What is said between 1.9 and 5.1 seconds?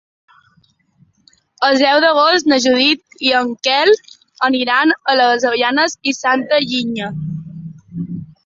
d'agost na Judit i en Quel aniran